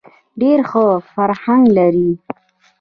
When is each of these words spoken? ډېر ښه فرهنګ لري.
ډېر 0.41 0.59
ښه 0.69 0.83
فرهنګ 1.11 1.63
لري. 1.77 2.09